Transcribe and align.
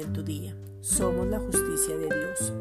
en 0.00 0.12
tu 0.12 0.24
día. 0.24 0.56
Somos 0.80 1.28
la 1.28 1.38
justicia 1.38 1.96
de 1.96 2.06
Dios. 2.06 2.52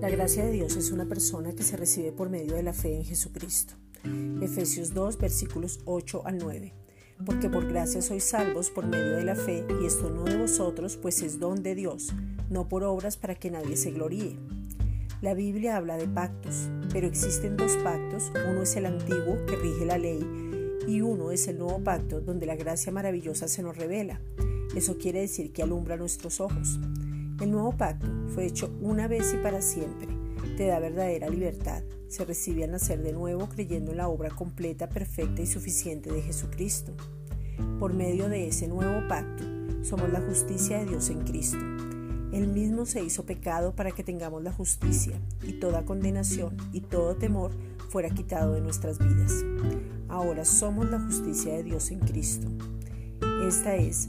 La 0.00 0.08
gracia 0.08 0.46
de 0.46 0.52
Dios 0.52 0.76
es 0.76 0.92
una 0.92 1.04
persona 1.04 1.52
que 1.52 1.62
se 1.62 1.76
recibe 1.76 2.10
por 2.10 2.30
medio 2.30 2.54
de 2.54 2.62
la 2.62 2.72
fe 2.72 2.96
en 2.96 3.04
Jesucristo. 3.04 3.74
Efesios 4.40 4.94
2, 4.94 5.18
versículos 5.18 5.80
8 5.84 6.22
al 6.24 6.38
9. 6.38 6.72
Porque 7.26 7.50
por 7.50 7.66
gracia 7.66 8.00
sois 8.00 8.24
salvos 8.24 8.70
por 8.70 8.86
medio 8.86 9.16
de 9.16 9.24
la 9.24 9.34
fe, 9.34 9.66
y 9.82 9.84
esto 9.84 10.08
no 10.08 10.24
de 10.24 10.38
vosotros, 10.38 10.96
pues 10.96 11.20
es 11.20 11.38
don 11.38 11.62
de 11.62 11.74
Dios, 11.74 12.14
no 12.48 12.66
por 12.66 12.82
obras 12.82 13.18
para 13.18 13.34
que 13.34 13.50
nadie 13.50 13.76
se 13.76 13.90
gloríe. 13.90 14.38
La 15.20 15.34
Biblia 15.34 15.76
habla 15.76 15.98
de 15.98 16.08
pactos, 16.08 16.70
pero 16.94 17.06
existen 17.06 17.58
dos 17.58 17.76
pactos. 17.84 18.32
Uno 18.50 18.62
es 18.62 18.74
el 18.76 18.86
antiguo, 18.86 19.44
que 19.44 19.56
rige 19.56 19.84
la 19.84 19.98
ley, 19.98 20.24
y 20.88 21.02
uno 21.02 21.30
es 21.30 21.46
el 21.46 21.58
nuevo 21.58 21.84
pacto, 21.84 22.22
donde 22.22 22.46
la 22.46 22.56
gracia 22.56 22.90
maravillosa 22.90 23.48
se 23.48 23.62
nos 23.62 23.76
revela. 23.76 24.18
Eso 24.74 24.98
quiere 24.98 25.20
decir 25.20 25.52
que 25.52 25.62
alumbra 25.62 25.96
nuestros 25.96 26.40
ojos. 26.40 26.78
El 27.40 27.50
nuevo 27.50 27.76
pacto 27.76 28.06
fue 28.34 28.46
hecho 28.46 28.70
una 28.80 29.08
vez 29.08 29.34
y 29.34 29.42
para 29.42 29.62
siempre. 29.62 30.08
Te 30.56 30.66
da 30.66 30.78
verdadera 30.78 31.28
libertad. 31.28 31.82
Se 32.08 32.24
recibe 32.24 32.64
al 32.64 32.72
nacer 32.72 33.02
de 33.02 33.12
nuevo 33.12 33.48
creyendo 33.48 33.90
en 33.90 33.96
la 33.96 34.08
obra 34.08 34.30
completa, 34.30 34.88
perfecta 34.88 35.42
y 35.42 35.46
suficiente 35.46 36.12
de 36.12 36.22
Jesucristo. 36.22 36.92
Por 37.78 37.94
medio 37.94 38.28
de 38.28 38.46
ese 38.46 38.68
nuevo 38.68 39.06
pacto, 39.08 39.44
somos 39.82 40.10
la 40.10 40.20
justicia 40.20 40.78
de 40.78 40.86
Dios 40.86 41.10
en 41.10 41.20
Cristo. 41.22 41.58
Él 42.32 42.46
mismo 42.46 42.86
se 42.86 43.02
hizo 43.02 43.24
pecado 43.24 43.74
para 43.74 43.90
que 43.90 44.04
tengamos 44.04 44.42
la 44.42 44.52
justicia 44.52 45.20
y 45.42 45.54
toda 45.54 45.84
condenación 45.84 46.56
y 46.72 46.82
todo 46.82 47.16
temor 47.16 47.50
fuera 47.88 48.10
quitado 48.10 48.54
de 48.54 48.60
nuestras 48.60 48.98
vidas. 48.98 49.44
Ahora 50.08 50.44
somos 50.44 50.88
la 50.90 51.00
justicia 51.00 51.54
de 51.54 51.64
Dios 51.64 51.90
en 51.90 51.98
Cristo. 52.00 52.46
Esta 53.46 53.74
es 53.74 54.08